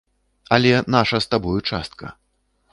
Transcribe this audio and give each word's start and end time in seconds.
Але 0.57 0.71
наша 0.95 1.17
з 1.27 1.33
табою 1.35 1.61
частка. 1.71 2.13